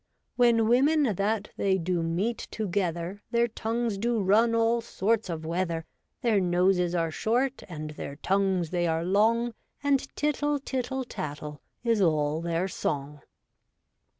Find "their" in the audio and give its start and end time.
3.29-3.47, 6.23-6.39, 7.91-8.15, 12.41-12.67